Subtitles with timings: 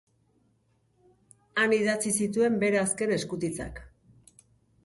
[1.63, 3.83] Han idatzi zituen bere azken eskutitzak.